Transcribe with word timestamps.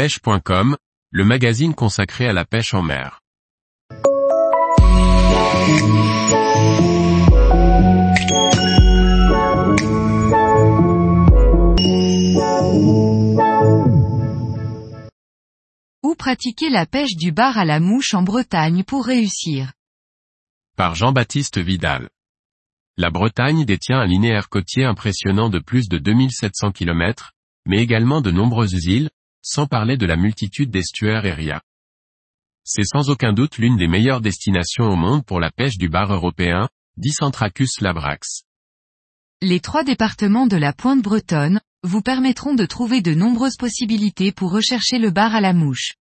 pêche.com, 0.00 0.78
le 1.10 1.24
magazine 1.26 1.74
consacré 1.74 2.26
à 2.26 2.32
la 2.32 2.46
pêche 2.46 2.72
en 2.72 2.80
mer. 2.80 3.20
Où 16.02 16.14
pratiquer 16.14 16.70
la 16.70 16.86
pêche 16.86 17.14
du 17.16 17.30
bar 17.30 17.58
à 17.58 17.66
la 17.66 17.78
mouche 17.78 18.14
en 18.14 18.22
Bretagne 18.22 18.84
pour 18.84 19.04
réussir? 19.04 19.74
Par 20.78 20.94
Jean-Baptiste 20.94 21.58
Vidal. 21.58 22.08
La 22.96 23.10
Bretagne 23.10 23.66
détient 23.66 23.98
un 23.98 24.06
linéaire 24.06 24.48
côtier 24.48 24.86
impressionnant 24.86 25.50
de 25.50 25.58
plus 25.58 25.90
de 25.90 25.98
2700 25.98 26.72
km, 26.72 27.32
mais 27.66 27.82
également 27.82 28.22
de 28.22 28.30
nombreuses 28.30 28.86
îles, 28.86 29.10
sans 29.42 29.66
parler 29.66 29.96
de 29.96 30.06
la 30.06 30.16
multitude 30.16 30.70
d'estuaires 30.70 31.26
et 31.26 31.32
ria. 31.32 31.62
C'est 32.64 32.84
sans 32.84 33.10
aucun 33.10 33.32
doute 33.32 33.58
l'une 33.58 33.76
des 33.76 33.88
meilleures 33.88 34.20
destinations 34.20 34.84
au 34.84 34.96
monde 34.96 35.24
pour 35.24 35.40
la 35.40 35.50
pêche 35.50 35.78
du 35.78 35.88
bar 35.88 36.12
européen, 36.12 36.68
Dicentracus 36.96 37.80
labrax. 37.80 38.42
Les 39.40 39.60
trois 39.60 39.84
départements 39.84 40.46
de 40.46 40.56
la 40.56 40.72
pointe 40.72 41.02
bretonne, 41.02 41.60
vous 41.82 42.02
permettront 42.02 42.54
de 42.54 42.66
trouver 42.66 43.00
de 43.00 43.14
nombreuses 43.14 43.56
possibilités 43.56 44.32
pour 44.32 44.52
rechercher 44.52 44.98
le 44.98 45.10
bar 45.10 45.34
à 45.34 45.40
la 45.40 45.54
mouche. 45.54 45.94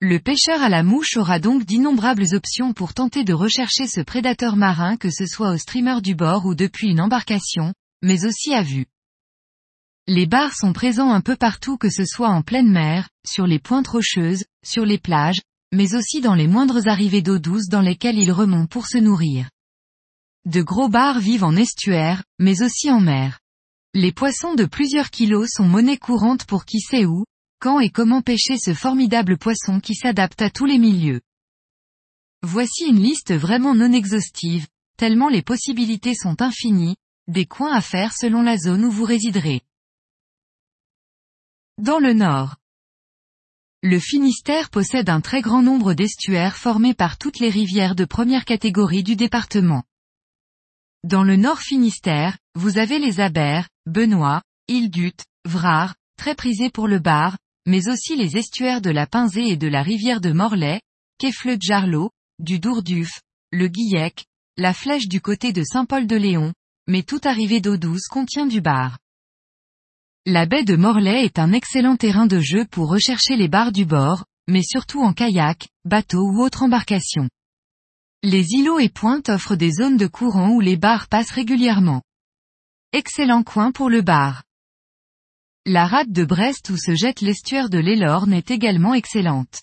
Le 0.00 0.18
pêcheur 0.18 0.62
à 0.62 0.68
la 0.68 0.82
mouche 0.82 1.16
aura 1.16 1.38
donc 1.38 1.64
d'innombrables 1.64 2.34
options 2.34 2.72
pour 2.72 2.94
tenter 2.94 3.24
de 3.24 3.32
rechercher 3.32 3.86
ce 3.86 4.00
prédateur 4.00 4.56
marin 4.56 4.96
que 4.96 5.10
ce 5.10 5.26
soit 5.26 5.50
au 5.50 5.56
streamer 5.58 6.00
du 6.02 6.14
bord 6.14 6.46
ou 6.46 6.54
depuis 6.54 6.88
une 6.88 7.00
embarcation, 7.00 7.74
mais 8.02 8.24
aussi 8.24 8.54
à 8.54 8.62
vue. 8.62 8.86
Les 10.08 10.26
bars 10.26 10.54
sont 10.54 10.72
présents 10.72 11.10
un 11.10 11.20
peu 11.20 11.34
partout 11.34 11.76
que 11.76 11.90
ce 11.90 12.04
soit 12.04 12.28
en 12.28 12.42
pleine 12.42 12.70
mer, 12.70 13.08
sur 13.26 13.44
les 13.44 13.58
pointes 13.58 13.88
rocheuses, 13.88 14.44
sur 14.64 14.84
les 14.84 14.98
plages, 14.98 15.40
mais 15.72 15.96
aussi 15.96 16.20
dans 16.20 16.34
les 16.34 16.46
moindres 16.46 16.86
arrivées 16.86 17.22
d'eau 17.22 17.40
douce 17.40 17.66
dans 17.66 17.80
lesquelles 17.80 18.18
ils 18.18 18.30
remontent 18.30 18.68
pour 18.68 18.86
se 18.86 18.98
nourrir. 18.98 19.50
De 20.44 20.62
gros 20.62 20.88
bars 20.88 21.18
vivent 21.18 21.42
en 21.42 21.56
estuaire, 21.56 22.22
mais 22.38 22.62
aussi 22.62 22.88
en 22.88 23.00
mer. 23.00 23.40
Les 23.94 24.12
poissons 24.12 24.54
de 24.54 24.64
plusieurs 24.64 25.10
kilos 25.10 25.48
sont 25.50 25.66
monnaie 25.66 25.98
courante 25.98 26.44
pour 26.44 26.66
qui 26.66 26.78
sait 26.78 27.04
où, 27.04 27.24
quand 27.60 27.80
et 27.80 27.90
comment 27.90 28.22
pêcher 28.22 28.58
ce 28.58 28.74
formidable 28.74 29.36
poisson 29.38 29.80
qui 29.80 29.96
s'adapte 29.96 30.40
à 30.40 30.50
tous 30.50 30.66
les 30.66 30.78
milieux. 30.78 31.20
Voici 32.44 32.84
une 32.84 33.00
liste 33.00 33.34
vraiment 33.34 33.74
non 33.74 33.90
exhaustive, 33.92 34.68
tellement 34.96 35.28
les 35.28 35.42
possibilités 35.42 36.14
sont 36.14 36.42
infinies, 36.42 36.94
des 37.26 37.46
coins 37.46 37.72
à 37.72 37.80
faire 37.80 38.12
selon 38.12 38.42
la 38.42 38.56
zone 38.56 38.84
où 38.84 38.90
vous 38.92 39.04
résiderez. 39.04 39.62
Dans 41.78 41.98
le 41.98 42.14
nord. 42.14 42.56
Le 43.82 43.98
Finistère 43.98 44.70
possède 44.70 45.10
un 45.10 45.20
très 45.20 45.42
grand 45.42 45.60
nombre 45.60 45.92
d'estuaires 45.92 46.56
formés 46.56 46.94
par 46.94 47.18
toutes 47.18 47.38
les 47.38 47.50
rivières 47.50 47.94
de 47.94 48.06
première 48.06 48.46
catégorie 48.46 49.02
du 49.02 49.14
département. 49.14 49.82
Dans 51.04 51.22
le 51.22 51.36
nord 51.36 51.60
Finistère, 51.60 52.38
vous 52.54 52.78
avez 52.78 52.98
les 52.98 53.20
Abers, 53.20 53.68
Benoît, 53.84 54.40
Île-Dut, 54.68 55.18
Vrard, 55.44 55.94
très 56.16 56.34
prisés 56.34 56.70
pour 56.70 56.88
le 56.88 56.98
bar, 56.98 57.36
mais 57.66 57.90
aussi 57.90 58.16
les 58.16 58.38
estuaires 58.38 58.80
de 58.80 58.88
la 58.88 59.06
Pinzée 59.06 59.48
et 59.50 59.58
de 59.58 59.68
la 59.68 59.82
rivière 59.82 60.22
de 60.22 60.32
Morlaix, 60.32 60.80
Kefle 61.18 61.58
Jarlot, 61.60 62.10
du 62.38 62.58
Dourduf, 62.58 63.20
le 63.52 63.68
Guillec, 63.68 64.24
la 64.56 64.72
Flèche 64.72 65.08
du 65.08 65.20
côté 65.20 65.52
de 65.52 65.62
Saint-Paul-de-Léon, 65.62 66.54
mais 66.86 67.02
toute 67.02 67.26
arrivée 67.26 67.60
d'eau 67.60 67.76
douce 67.76 68.06
contient 68.08 68.46
du 68.46 68.62
bar. 68.62 68.96
La 70.28 70.44
baie 70.44 70.64
de 70.64 70.74
Morlaix 70.74 71.24
est 71.24 71.38
un 71.38 71.52
excellent 71.52 71.96
terrain 71.96 72.26
de 72.26 72.40
jeu 72.40 72.66
pour 72.66 72.88
rechercher 72.88 73.36
les 73.36 73.46
bars 73.46 73.70
du 73.70 73.84
bord, 73.84 74.24
mais 74.48 74.64
surtout 74.64 75.00
en 75.00 75.12
kayak, 75.12 75.68
bateau 75.84 76.18
ou 76.18 76.42
autre 76.42 76.64
embarcation. 76.64 77.30
Les 78.24 78.44
îlots 78.50 78.80
et 78.80 78.88
pointes 78.88 79.28
offrent 79.28 79.54
des 79.54 79.70
zones 79.70 79.96
de 79.96 80.08
courant 80.08 80.50
où 80.50 80.60
les 80.60 80.76
bars 80.76 81.06
passent 81.06 81.30
régulièrement. 81.30 82.02
Excellent 82.92 83.44
coin 83.44 83.70
pour 83.70 83.88
le 83.88 84.02
bar. 84.02 84.42
La 85.64 85.86
rade 85.86 86.10
de 86.10 86.24
Brest 86.24 86.70
où 86.70 86.76
se 86.76 86.96
jette 86.96 87.20
l'estuaire 87.20 87.70
de 87.70 87.78
l'Elorne 87.78 88.32
est 88.32 88.50
également 88.50 88.94
excellente. 88.94 89.62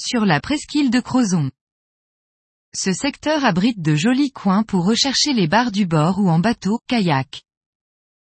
Sur 0.00 0.24
la 0.24 0.40
presqu'île 0.40 0.90
de 0.90 1.00
Crozon. 1.00 1.50
Ce 2.74 2.94
secteur 2.94 3.44
abrite 3.44 3.82
de 3.82 3.96
jolis 3.96 4.32
coins 4.32 4.62
pour 4.62 4.86
rechercher 4.86 5.34
les 5.34 5.46
bars 5.46 5.72
du 5.72 5.84
bord 5.84 6.18
ou 6.18 6.30
en 6.30 6.38
bateau, 6.38 6.80
kayak. 6.86 7.42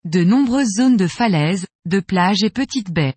De 0.05 0.23
nombreuses 0.23 0.75
zones 0.77 0.95
de 0.95 1.07
falaises, 1.07 1.67
de 1.85 1.99
plages 1.99 2.43
et 2.43 2.49
petites 2.49 2.89
baies. 2.89 3.15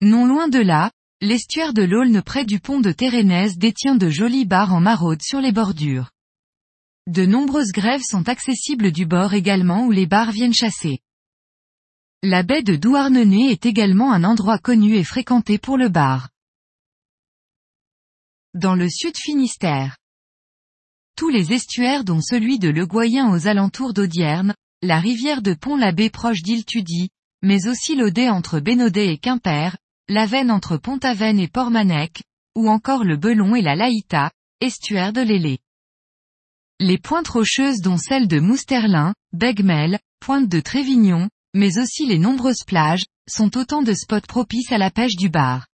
Non 0.00 0.26
loin 0.26 0.48
de 0.48 0.58
là, 0.58 0.90
l'estuaire 1.20 1.74
de 1.74 1.82
l'Aulne 1.82 2.22
près 2.22 2.46
du 2.46 2.60
pont 2.60 2.80
de 2.80 2.92
Térénèse 2.92 3.58
détient 3.58 3.94
de 3.94 4.08
jolis 4.08 4.46
bars 4.46 4.72
en 4.72 4.80
maraude 4.80 5.20
sur 5.20 5.40
les 5.42 5.52
bordures. 5.52 6.10
De 7.06 7.26
nombreuses 7.26 7.72
grèves 7.72 8.02
sont 8.02 8.26
accessibles 8.28 8.90
du 8.90 9.04
bord 9.04 9.34
également 9.34 9.84
où 9.84 9.90
les 9.90 10.06
bars 10.06 10.32
viennent 10.32 10.54
chasser. 10.54 11.00
La 12.22 12.42
baie 12.42 12.62
de 12.62 12.76
Douarnenez 12.76 13.50
est 13.50 13.66
également 13.66 14.12
un 14.12 14.24
endroit 14.24 14.58
connu 14.58 14.94
et 14.94 15.04
fréquenté 15.04 15.58
pour 15.58 15.76
le 15.76 15.90
bar. 15.90 16.30
Dans 18.54 18.74
le 18.74 18.88
sud 18.88 19.16
Finistère. 19.16 19.98
Tous 21.16 21.28
les 21.28 21.52
estuaires 21.52 22.04
dont 22.04 22.22
celui 22.22 22.58
de 22.58 22.70
Le 22.70 22.86
Goyen 22.86 23.30
aux 23.30 23.46
alentours 23.46 23.92
d'Audierne, 23.92 24.54
la 24.82 24.98
rivière 24.98 25.42
de 25.42 25.52
Pont-l'Abbé 25.52 26.08
proche 26.08 26.42
d'Île-Tudy, 26.42 27.10
mais 27.42 27.68
aussi 27.68 27.96
l'Audet 27.96 28.30
entre 28.30 28.60
Bénodet 28.60 29.12
et 29.12 29.18
Quimper, 29.18 29.76
la 30.08 30.26
Veine 30.26 30.50
entre 30.50 30.78
Pont-Aven 30.78 31.38
et 31.38 31.48
Portmanec, 31.48 32.22
ou 32.56 32.68
encore 32.68 33.04
le 33.04 33.16
Belon 33.16 33.54
et 33.54 33.62
la 33.62 33.76
Laïta, 33.76 34.30
estuaire 34.60 35.12
de 35.12 35.20
l'Ailé. 35.20 35.58
Les 36.78 36.98
pointes 36.98 37.28
rocheuses 37.28 37.80
dont 37.80 37.98
celle 37.98 38.26
de 38.26 38.40
Mousterlin, 38.40 39.14
Begmel, 39.32 39.98
Pointe 40.18 40.48
de 40.48 40.60
Trévignon, 40.60 41.28
mais 41.54 41.78
aussi 41.78 42.06
les 42.06 42.18
nombreuses 42.18 42.64
plages, 42.66 43.04
sont 43.28 43.56
autant 43.58 43.82
de 43.82 43.92
spots 43.92 44.20
propices 44.26 44.72
à 44.72 44.78
la 44.78 44.90
pêche 44.90 45.16
du 45.16 45.28
bar. 45.28 45.66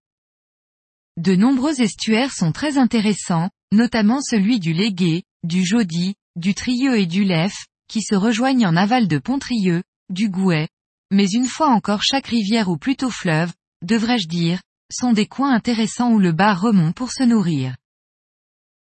De 1.17 1.35
nombreux 1.37 1.81
estuaires 1.81 2.33
sont 2.33 2.53
très 2.53 2.77
intéressants, 2.77 3.51
notamment 3.73 4.21
celui 4.21 4.59
du 4.59 4.73
Légué, 4.73 5.23
du 5.45 5.65
Jaudy, 5.65 6.17
du 6.35 6.55
Trieux 6.55 6.99
et 6.99 7.07
du 7.07 7.25
Lef, 7.25 7.67
qui 7.89 8.03
se 8.03 8.15
rejoignent 8.15 8.67
en 8.67 8.77
aval 8.77 9.09
de 9.09 9.19
Pontrieux, 9.19 9.83
du 10.11 10.29
Gouet. 10.29 10.69
Mais 11.11 11.29
une 11.31 11.47
fois 11.47 11.69
encore 11.69 12.03
chaque 12.03 12.27
rivière 12.27 12.69
ou 12.69 12.77
plutôt 12.77 13.11
fleuve, 13.11 13.53
devrais-je 13.83 14.29
dire, 14.29 14.61
sont 14.91 15.13
des 15.13 15.27
coins 15.27 15.53
intéressants 15.53 16.13
où 16.13 16.19
le 16.19 16.33
bar 16.33 16.61
remonte 16.61 16.95
pour 16.95 17.13
se 17.13 17.23
nourrir. 17.23 17.77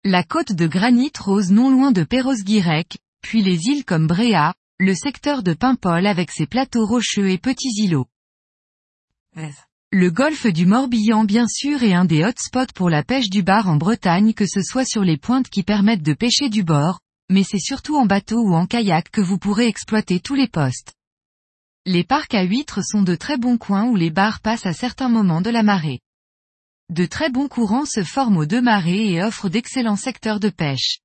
La 0.04 0.24
côte 0.24 0.52
de 0.52 0.66
granit 0.66 1.12
rose 1.18 1.50
non 1.50 1.70
loin 1.70 1.92
de 1.92 2.02
Perros-Guirec, 2.02 2.98
puis 3.22 3.42
les 3.42 3.66
îles 3.66 3.84
comme 3.84 4.06
Bréa, 4.06 4.54
le 4.78 4.94
secteur 4.94 5.42
de 5.42 5.54
Paimpol 5.54 6.06
avec 6.06 6.30
ses 6.30 6.46
plateaux 6.46 6.86
rocheux 6.86 7.30
et 7.30 7.38
petits 7.38 7.72
îlots. 7.76 8.08
Le 9.92 10.10
golfe 10.10 10.46
du 10.46 10.66
Morbihan 10.66 11.24
bien 11.24 11.46
sûr 11.46 11.82
est 11.82 11.94
un 11.94 12.04
des 12.04 12.24
hotspots 12.24 12.72
pour 12.74 12.90
la 12.90 13.04
pêche 13.04 13.30
du 13.30 13.42
bar 13.42 13.68
en 13.68 13.76
Bretagne 13.76 14.34
que 14.34 14.46
ce 14.46 14.62
soit 14.62 14.84
sur 14.84 15.02
les 15.02 15.18
pointes 15.18 15.48
qui 15.48 15.62
permettent 15.62 16.02
de 16.02 16.14
pêcher 16.14 16.48
du 16.48 16.64
bord, 16.64 16.98
mais 17.32 17.44
c'est 17.44 17.58
surtout 17.58 17.96
en 17.96 18.04
bateau 18.04 18.42
ou 18.42 18.54
en 18.54 18.66
kayak 18.66 19.10
que 19.10 19.22
vous 19.22 19.38
pourrez 19.38 19.66
exploiter 19.66 20.20
tous 20.20 20.34
les 20.34 20.48
postes. 20.48 20.92
Les 21.86 22.04
parcs 22.04 22.34
à 22.34 22.42
huîtres 22.42 22.84
sont 22.84 23.02
de 23.02 23.16
très 23.16 23.38
bons 23.38 23.56
coins 23.56 23.88
où 23.88 23.96
les 23.96 24.10
bars 24.10 24.40
passent 24.40 24.66
à 24.66 24.74
certains 24.74 25.08
moments 25.08 25.40
de 25.40 25.50
la 25.50 25.62
marée. 25.62 26.00
De 26.90 27.06
très 27.06 27.30
bons 27.30 27.48
courants 27.48 27.86
se 27.86 28.04
forment 28.04 28.36
aux 28.36 28.46
deux 28.46 28.60
marées 28.60 29.10
et 29.12 29.22
offrent 29.22 29.48
d'excellents 29.48 29.96
secteurs 29.96 30.40
de 30.40 30.50
pêche. 30.50 30.98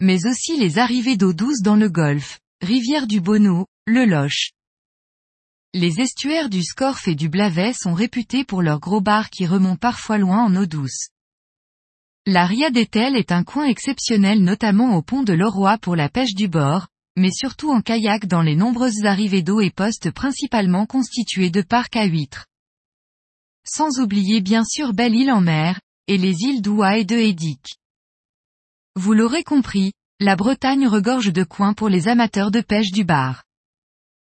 Mais 0.00 0.26
aussi 0.26 0.56
les 0.56 0.78
arrivées 0.78 1.16
d'eau 1.16 1.32
douce 1.32 1.60
dans 1.60 1.76
le 1.76 1.90
golfe, 1.90 2.38
rivière 2.62 3.06
du 3.06 3.20
Bonneau, 3.20 3.66
le 3.86 4.06
Loche. 4.06 4.52
Les 5.74 6.00
estuaires 6.00 6.48
du 6.48 6.62
Scorff 6.62 7.08
et 7.08 7.16
du 7.16 7.28
Blavet 7.28 7.72
sont 7.74 7.94
réputés 7.94 8.44
pour 8.44 8.62
leurs 8.62 8.80
gros 8.80 9.00
bars 9.00 9.28
qui 9.28 9.46
remontent 9.46 9.76
parfois 9.76 10.18
loin 10.18 10.44
en 10.44 10.54
eau 10.56 10.66
douce. 10.66 11.08
La 12.26 12.44
Ria 12.44 12.70
d'Etel 12.70 13.16
est 13.16 13.32
un 13.32 13.44
coin 13.44 13.64
exceptionnel 13.64 14.44
notamment 14.44 14.94
au 14.94 15.00
pont 15.00 15.22
de 15.22 15.32
Leroy 15.32 15.78
pour 15.78 15.96
la 15.96 16.10
pêche 16.10 16.34
du 16.34 16.48
bord, 16.48 16.88
mais 17.16 17.30
surtout 17.30 17.70
en 17.70 17.80
kayak 17.80 18.26
dans 18.26 18.42
les 18.42 18.56
nombreuses 18.56 19.06
arrivées 19.06 19.42
d'eau 19.42 19.60
et 19.60 19.70
postes 19.70 20.10
principalement 20.10 20.84
constitués 20.84 21.48
de 21.48 21.62
parcs 21.62 21.96
à 21.96 22.04
huîtres. 22.04 22.46
Sans 23.66 24.00
oublier 24.00 24.42
bien 24.42 24.64
sûr 24.64 24.92
Belle-Île 24.92 25.32
en 25.32 25.40
mer, 25.40 25.80
et 26.08 26.18
les 26.18 26.42
îles 26.42 26.60
d'Oua 26.60 26.98
et 26.98 27.04
de 27.04 27.16
Hédic. 27.16 27.78
Vous 28.96 29.14
l'aurez 29.14 29.42
compris, 29.42 29.92
la 30.18 30.36
Bretagne 30.36 30.86
regorge 30.86 31.32
de 31.32 31.44
coins 31.44 31.72
pour 31.72 31.88
les 31.88 32.06
amateurs 32.06 32.50
de 32.50 32.60
pêche 32.60 32.92
du 32.92 33.04
bar. 33.04 33.44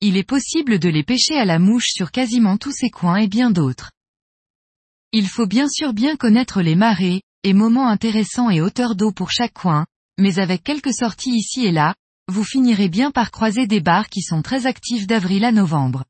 Il 0.01 0.17
est 0.17 0.23
possible 0.23 0.77
de 0.77 0.89
les 0.89 1.03
pêcher 1.03 1.35
à 1.35 1.45
la 1.45 1.57
mouche 1.57 1.89
sur 1.89 2.11
quasiment 2.11 2.57
tous 2.57 2.73
ces 2.73 2.91
coins 2.91 3.17
et 3.17 3.27
bien 3.27 3.49
d'autres. 3.49 3.91
Il 5.11 5.27
faut 5.27 5.47
bien 5.47 5.67
sûr 5.67 5.93
bien 5.93 6.15
connaître 6.15 6.61
les 6.61 6.75
marées, 6.75 7.21
et 7.43 7.53
moments 7.53 7.87
intéressants 7.87 8.49
et 8.49 8.61
hauteurs 8.61 8.95
d'eau 8.95 9.11
pour 9.11 9.31
chaque 9.31 9.53
coin, 9.53 9.85
mais 10.17 10.39
avec 10.39 10.63
quelques 10.63 10.93
sorties 10.93 11.35
ici 11.35 11.65
et 11.65 11.71
là, 11.71 11.95
vous 12.27 12.43
finirez 12.43 12.89
bien 12.89 13.11
par 13.11 13.31
croiser 13.31 13.67
des 13.67 13.81
bars 13.81 14.09
qui 14.09 14.21
sont 14.21 14.41
très 14.41 14.65
actifs 14.65 15.07
d'avril 15.07 15.43
à 15.43 15.51
novembre. 15.51 16.05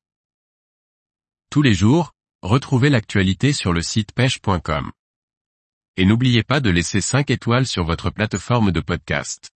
Tous 1.49 1.61
les 1.61 1.73
jours, 1.73 2.11
retrouvez 2.41 2.89
l'actualité 2.89 3.53
sur 3.53 3.73
le 3.73 3.81
site 3.81 4.13
pêche.com. 4.13 4.91
Et 5.97 6.05
n'oubliez 6.05 6.43
pas 6.43 6.59
de 6.59 6.69
laisser 6.69 7.01
5 7.01 7.29
étoiles 7.29 7.67
sur 7.67 7.83
votre 7.83 8.09
plateforme 8.09 8.71
de 8.71 8.79
podcast. 8.79 9.51